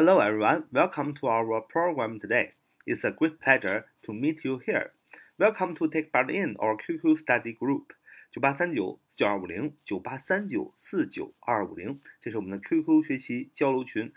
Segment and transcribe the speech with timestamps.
[0.00, 2.54] Hello everyone, welcome to our program today.
[2.86, 4.92] It's a great pleasure to meet you here.
[5.38, 7.92] Welcome to take part in our QQ study group.
[8.30, 14.10] 九八三九四九二五零九八三九四九二五零，这是我们的 QQ 学习交流群。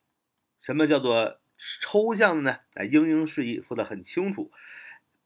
[0.59, 1.39] 什么叫做
[1.83, 2.61] 抽象的呢？
[2.73, 4.51] 啊，英英释义说的很清楚，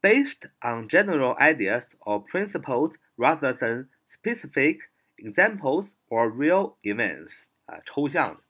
[0.01, 8.43] based on general ideas or principles rather than specific examples or real events 啊，抽象的。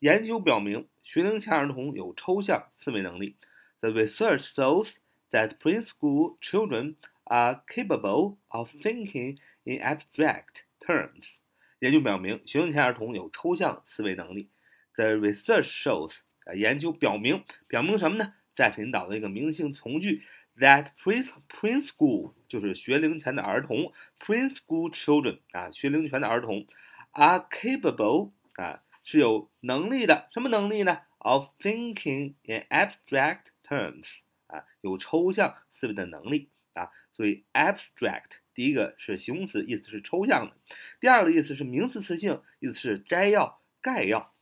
[0.00, 3.36] 研究表明，学龄前儿童有抽象思维能力。
[3.80, 4.94] The research shows
[5.30, 11.36] that preschool children are capable of thinking in abstract Terms，
[11.78, 14.48] 研究表明，学龄前儿童有抽象思维能力。
[14.96, 18.34] The research shows，啊，研究表明，表明什么呢？
[18.54, 20.22] 在引导的一个明性从句，
[20.58, 26.66] that pre preschool 就是学龄前的儿童，preschool children 啊，学龄前的儿童，
[27.12, 34.07] are capable 啊， 是有能力的，什么能力呢？Of thinking in abstract terms
[34.47, 38.39] 啊，有抽象思维的能力啊，所以 abstract。
[38.53, 40.53] 第一个是形容词，意思是抽象的；
[40.99, 44.33] 第二个意思是名词词性，意思是摘要、概要。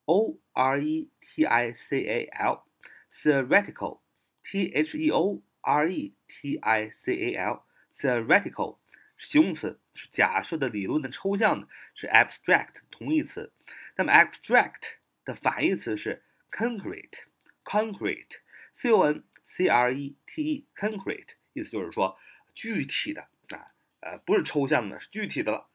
[0.06, 6.90] o r e t i c a l，theoretical，t h e o r e t i
[6.90, 8.78] c a l，theoretical
[9.19, 13.53] 形容词是假设的、理论的、抽象的，是 abstract 同义词。
[13.97, 19.25] 那么 abstract 的反义词是 concrete，concrete，c o n。
[19.51, 22.19] C R E T E，concrete，意思就是说
[22.55, 25.71] 具体的啊，呃，不是抽象的，是具体的了。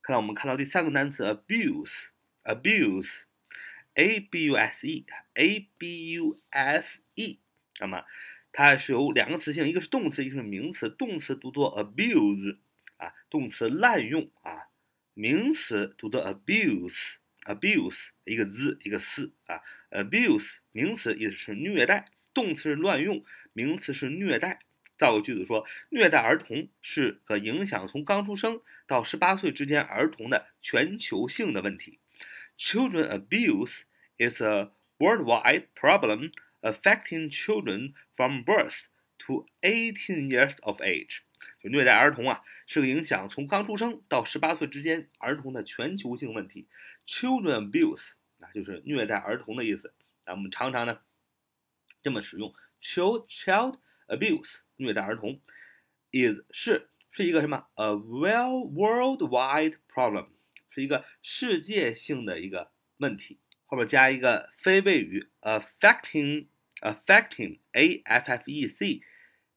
[0.00, 7.38] 看到我们看到第三个单词 abuse，abuse，A B U S E，A B U S E，
[7.80, 8.06] 那么
[8.50, 10.88] 它是有两个词性，一个是动词，一个是名词。
[10.88, 12.56] 动词读作 abuse，
[13.02, 14.68] 啊，动词滥用啊，
[15.12, 22.04] 名词读作 abuse，abuse，一个 z 一个 s 啊，abuse，名词意思是虐待。
[22.32, 24.60] 动词是乱用，名词是虐待。
[24.96, 31.98] 造个句子说，虐待儿童是个影响从刚出生到十八岁之间儿童的全球性的问题。
[32.56, 33.80] Children abuse
[34.16, 36.30] is a worldwide problem
[36.60, 38.84] affecting children from birth
[39.26, 41.22] to 18 years of age。
[41.68, 46.66] 虐待儿童啊，是个影响从刚出生到十八岁之间儿童的全球性问题。
[47.06, 49.94] Children abuse，那就是虐待儿童的意思。
[50.24, 50.98] 那我们常常呢。
[52.02, 53.78] 这么使用，child child
[54.08, 55.40] abuse 虐待儿童
[56.10, 60.26] ，is 是是一个什么？a well worldwide problem
[60.70, 63.38] 是一个世界性的一个问题。
[63.66, 66.46] 后边加一个非谓语，affecting
[66.80, 69.02] affecting a f f e c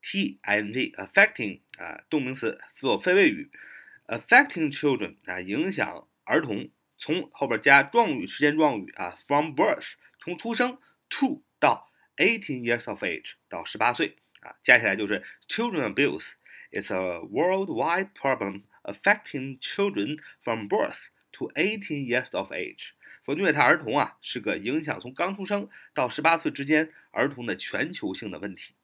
[0.05, 3.51] t i n g affecting 啊动名词做非谓语，
[4.07, 6.71] affecting children 啊影响儿童。
[6.99, 10.79] 从后边加状语时间状语啊，from birth 从出生
[11.09, 11.89] to 到。
[12.17, 16.33] Eighteen years of age 到十八岁啊，加起来就是 children abuse
[16.71, 22.91] is a worldwide problem affecting children from birth to eighteen years of age。
[23.25, 28.75] 说虐待儿童啊，是个影响从刚出生到十八岁之间儿童的全球性的问题。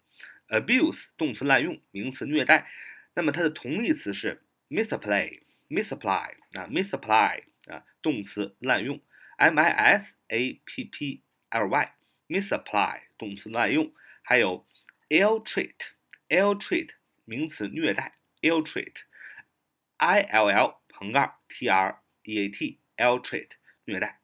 [0.50, 2.70] Abuse 动词滥用，名词虐待，
[3.14, 9.00] 那么它的同义词是 misapplay，misappply 啊，misappply 啊，动词滥用。
[9.36, 14.66] m i s a p p l y，missapply 动词滥用，还有
[15.10, 16.90] ill treat，ill treat
[17.24, 23.50] 名词虐待，ill treat，i l l 横杠 t r e a t，ill treat
[23.84, 24.20] 虐待。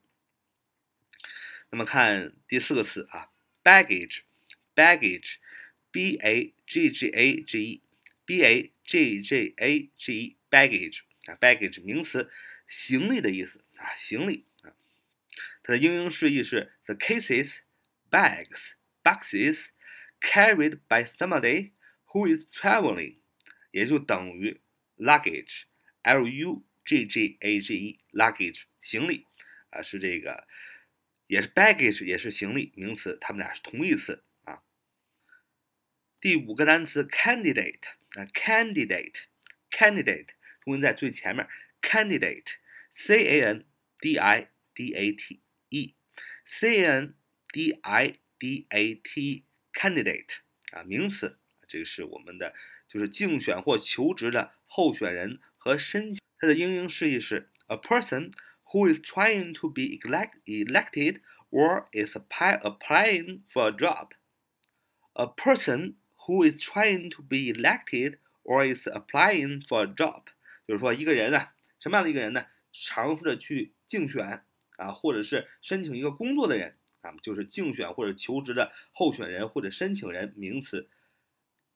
[1.70, 3.28] 那么看第四个词啊
[5.97, 7.81] b a g g a g e
[8.23, 12.29] b a g g a g e baggage 啊，baggage 名词，
[12.67, 14.77] 行李的意思啊，行李啊，
[15.63, 17.61] 它的英英释义是 the cases,
[18.11, 18.73] bags,
[19.03, 19.69] boxes
[20.21, 21.71] carried by somebody
[22.05, 23.15] who is traveling，
[23.71, 24.61] 也就等于
[24.97, 29.25] luggage，l u g g a g e，luggage 行李
[29.71, 30.47] 啊，是这个。
[31.25, 34.23] 也是 baggage，也是行李名词，它们俩是同义词。
[36.20, 37.82] 第五个单词 candidate
[38.14, 40.28] 啊，candidate，candidate
[40.64, 41.48] 重音在最前面，
[41.80, 43.64] candidate，c a n
[43.98, 47.14] d i d a t e，c a n
[47.52, 50.36] d i d a t candidate
[50.72, 51.38] 啊，名词，
[51.68, 52.54] 这个是我们的
[52.88, 61.20] 就是竞选或求职的候选人和申请，它的英英释义是 a person。who is trying to be elect, elected
[61.50, 64.14] or is applying for a job.
[65.14, 65.96] A person
[66.26, 70.22] who is trying to be elected or is applying for a job，
[70.66, 71.48] 就是说一个人呢，
[71.80, 72.46] 什么样的一个人呢？
[72.72, 74.42] 尝试着去竞选
[74.76, 80.88] 啊，或者是申请一个工作的人啊，就是竞选或者求职的候选人或者申请人，名词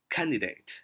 [0.09, 0.79] candidate，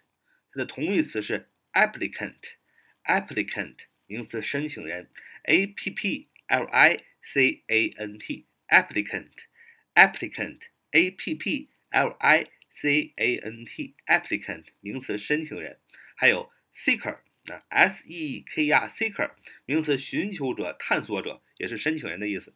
[0.51, 5.09] 它的同义词是 applicant，applicant 名词申请人。
[5.45, 9.31] a p p l i c a n t applicant
[9.93, 10.61] applicant
[10.91, 12.47] a p p l i
[12.80, 15.78] C a n t applicant 名词申请人，
[16.14, 19.32] 还有 seeker 啊 s e k e r seeker
[19.66, 22.54] 名词寻求者、探索者，也是申请人的意思。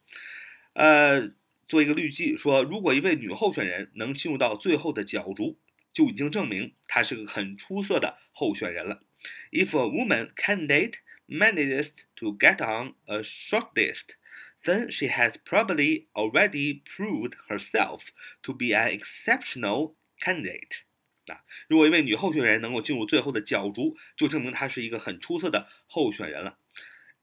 [0.75, 1.33] 呃，
[1.67, 5.59] 做一个例句说，如果一位女候选人能进入到最后的角逐，
[5.93, 9.03] 就已经证明她是个很出色的候选人了。
[9.51, 10.95] If a woman candidate
[11.27, 14.17] manages to get on a shortlist,
[14.65, 18.09] then she has probably already proved herself
[18.43, 20.80] to be an exceptional candidate.
[21.28, 26.58] 啊，如果一位女候选人能够进入最后的角逐，就证明她是一个很出色的候选人了。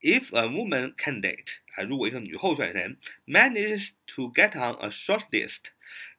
[0.00, 5.60] If a woman candidate 啊，如果一个女候选人 manages to get on a shortlist，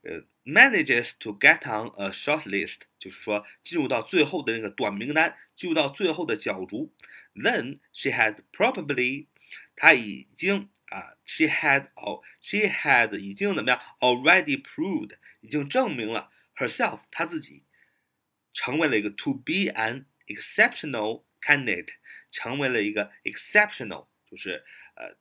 [0.01, 6.91] 呃，manages to get on a shortlist，就是说进入到最后的那个短名单，进入到最后的角逐。
[7.35, 9.27] then she has probably，
[9.75, 13.79] 她已经啊，she had 哦，she had 已经怎么样？
[13.99, 17.63] already proved 已经证明了 herself 她自己
[18.53, 21.89] 成为了一个 to be an exceptional candidate，
[22.31, 24.63] 成为了一个 exceptional，就是
[24.95, 25.17] 呃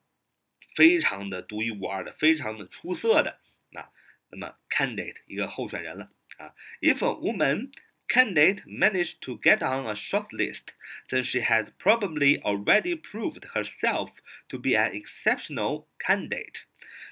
[0.75, 3.39] 非常的独一无二的，非常的出色的
[3.73, 3.91] 啊，
[4.29, 6.55] 那么 candidate 一个候选人了啊。
[6.81, 7.71] If a woman
[8.07, 10.73] candidate managed to get on a short list,
[11.09, 14.11] then she has probably already proved herself
[14.47, 16.61] to be an exceptional candidate.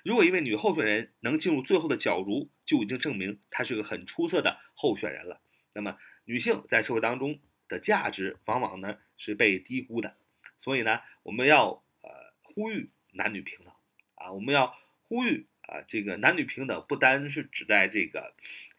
[0.05, 5.41] 如果一位女候选人能进入最后的角逐，就已经证明她是个很出色的候选人了。
[5.73, 10.17] 那么，女性在社会当中的价值往往呢是被低估的，
[10.59, 12.11] 所以呢，我们要呃
[12.43, 13.73] 呼吁男女平等
[14.15, 14.77] 啊，我们要
[15.09, 18.35] 呼吁啊，这个男女平等不单是指在这个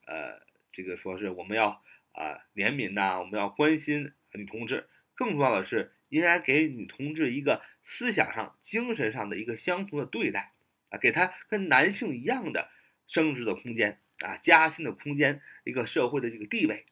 [0.05, 1.83] 呃这个说是我们要。
[2.11, 4.89] 啊，怜悯呐，我们要关心女同志。
[5.15, 10.51] 更重要的是，应该给女同志一个思想上、精神上的一个相同的对待
[10.89, 12.69] 啊，给他跟男性一样的
[13.07, 16.85] 升职的空间啊，加薪的空间，一个社会的这个地位。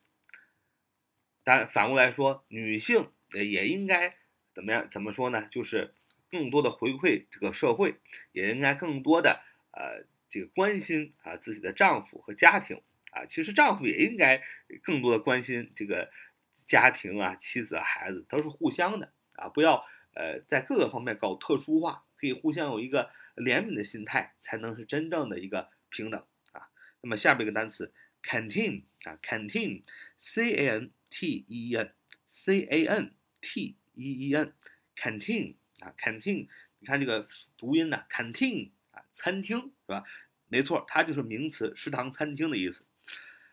[1.44, 4.16] 但反过来说，女性也应该
[4.54, 4.88] 怎么样？
[4.92, 5.48] 怎么说呢？
[5.50, 5.94] 就是
[6.30, 7.96] 更多的回馈这个社会，
[8.32, 12.82] 也应该更多的呃这个关心啊自己的丈夫和家庭。
[13.12, 14.44] 啊，其实丈夫也应该
[14.84, 16.12] 更多的关心这个
[16.54, 26.69] 家庭啊，妻子、孩子都是互相的啊，不要呃在各个方面搞特殊化，可以互相有一个怜悯的心态，才能是真正的一个平等啊。
[27.01, 27.93] 那么下面一个单词
[28.23, 37.27] canteen 啊，canteen，c a n t e n，c a n t e e n，canteen 啊，canteen，你看这个
[37.57, 40.05] 读音呢，canteen 啊，餐厅是吧？
[40.49, 42.85] 没错，它就是名词，食堂、餐厅的意思。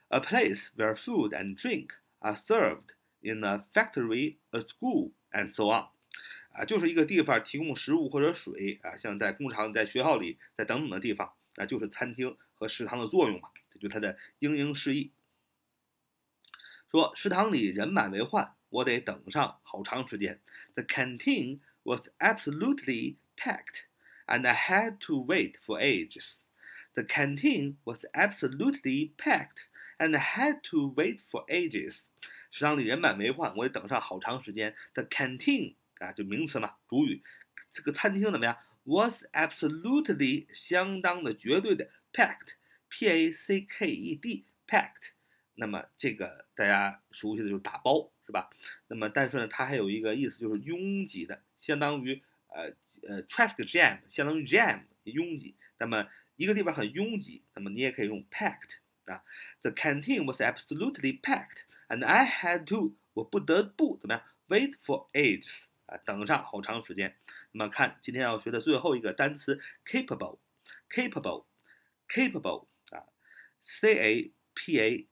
[0.09, 5.69] a place where food and drink are served in a factory, a school, and so
[5.71, 5.87] on，
[6.54, 15.10] 啊，就是一个地方提供食物或者水啊，像在工厂、在学校里、在等等的地方，那就是餐厅和食堂的作用嘛，这就它的英英释义。
[16.90, 20.40] 说食堂里人满为患，我得等上好长时间。
[20.74, 23.82] The canteen was absolutely packed,
[24.26, 26.36] and I had to wait for ages.
[26.94, 29.66] The canteen was absolutely packed,
[29.98, 32.02] and I had to wait for ages.
[32.52, 34.76] 食堂里人满为患，我得等上好长时间。
[34.94, 37.22] The canteen 啊，就名词嘛，主语。
[37.72, 45.10] 这个餐厅怎么样？Was absolutely 相当的、绝对的 packed，p a c k e d，packed。
[45.54, 48.50] 那么这个大家熟悉的就是打包，是吧？
[48.88, 52.72] 那么但是呢，它还有一个意思就是拥挤的，相当于呃
[53.08, 55.54] 呃 traffic jam，相当于 jam 拥挤。
[55.78, 59.22] 那么一个地方很拥挤，那么你也可以用 packed 啊。
[59.62, 61.62] The canteen was absolutely packed。
[61.88, 67.16] And I had to，我不得不怎么样？Wait for ages，啊，等上好长时间。
[67.52, 73.06] 那么看今天要学的最后一个单词，capable，capable，capable 啊
[73.62, 75.06] ，c a p a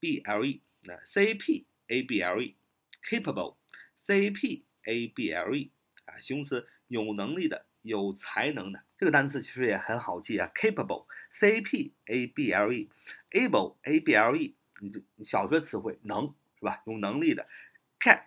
[0.00, 5.54] b l e，那 c a p a b l e，capable，c a p a b l
[5.54, 5.70] e
[6.04, 8.82] 啊，形容词，有能力的，有才能的。
[8.98, 14.54] 这个单词其实也很好记啊，capable，c a p a b l e，able，a b l e。
[14.78, 16.82] 你就小学词汇能是吧？
[16.84, 17.48] 有能力的
[17.98, 18.26] ，cap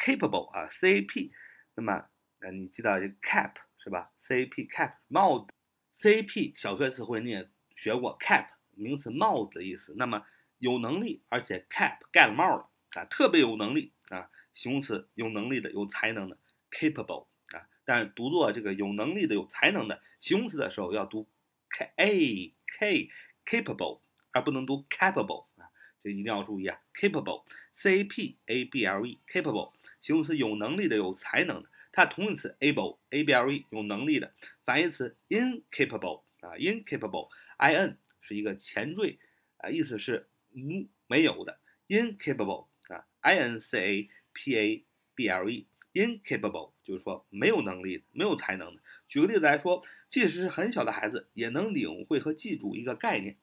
[0.00, 1.30] capable 啊，c a p，
[1.74, 2.08] 那么
[2.40, 5.52] 呃，你知道这 cap 是吧？c a p cap 帽子
[5.92, 9.94] ，c a p 小学词汇你也学过，cap 名词帽子的意思。
[9.98, 10.24] 那么
[10.58, 16.38] 有能力，而且 cap 盖了帽了啊，特别有能力啊，形容词有能力的，有才能的
[16.70, 17.68] ，capable 啊。
[17.84, 21.28] 但是读作这个有能力的、有才能的形容词的时候要读
[21.68, 23.10] k a k
[23.44, 24.00] capable，
[24.32, 25.68] 而不能读 capable 啊。
[26.02, 31.68] 这一定要注意啊，capable，c a p a b l e，capable，形容词有能力的、有才能的。
[31.92, 34.32] 它同义词 able，a b l e，有能力的。
[34.64, 39.18] 反义词 incapable，啊，incapable，i n 是一个前缀，
[39.56, 41.58] 啊，意思是无没有的。
[41.88, 44.84] incapable，啊，i n c a p a
[45.16, 48.82] b l e，incapable 就是说没有能力的、没有才能的。
[49.08, 53.36] 举个例子来说，即使是很小的孩子，也能领会和记住一个概念。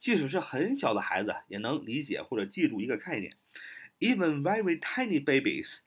[0.00, 3.36] 即使是很小的孩子也能理解或者记住一个概念。
[4.00, 5.78] Even very tiny babies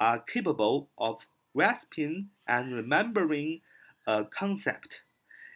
[0.00, 3.62] are capable of grasping and remembering
[4.04, 5.02] a concept.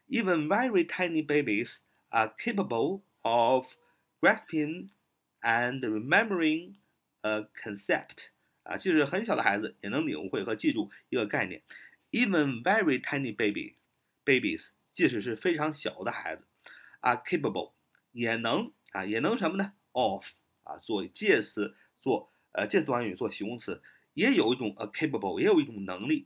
[0.08, 1.78] Even very tiny babies
[2.10, 3.76] are capable of
[4.20, 4.90] grasping
[5.42, 6.76] and remembering
[7.22, 8.30] a concept.
[8.62, 11.62] 啊，即使很小的孩子也能领会和记住一个概念。
[12.10, 13.76] Even very tiny baby
[14.24, 16.44] babies，即使是非常小的孩子，
[17.00, 17.72] are capable
[18.12, 19.72] 也能啊，也能什么呢？
[19.92, 20.26] of
[20.64, 23.82] 啊，做介词，做呃介词短语，做形容词，
[24.15, 26.25] 也有一种 a capable，也有一种能力。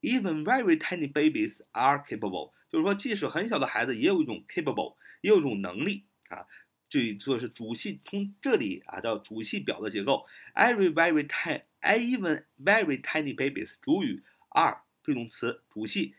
[0.00, 6.46] Even very tiny babies are capable，就是说，即使很小的孩子也有一种 capable，也有一种能力啊。
[6.88, 10.26] 这这是主系从这里啊到主系表的结构。
[10.54, 16.14] Every very tiny，even very tiny babies，主语 are be 动词，主系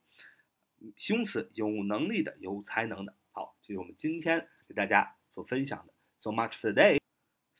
[0.96, 3.14] 形容词，有能力的、有才能的。
[3.32, 5.92] 好，这是我们今天给大家所分享的。
[6.20, 6.98] So much today.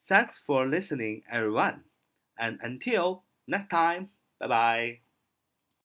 [0.08, 1.84] Thanks for listening, everyone,
[2.36, 5.05] and until next time, bye bye.